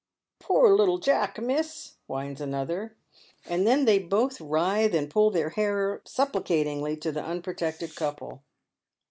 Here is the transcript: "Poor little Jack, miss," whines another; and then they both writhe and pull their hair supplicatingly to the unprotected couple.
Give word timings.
"Poor 0.39 0.75
little 0.75 0.97
Jack, 0.97 1.39
miss," 1.39 1.97
whines 2.07 2.41
another; 2.41 2.97
and 3.45 3.67
then 3.67 3.85
they 3.85 3.99
both 3.99 4.41
writhe 4.41 4.95
and 4.95 5.11
pull 5.11 5.29
their 5.29 5.49
hair 5.51 6.01
supplicatingly 6.05 6.97
to 6.97 7.11
the 7.11 7.23
unprotected 7.23 7.95
couple. 7.95 8.41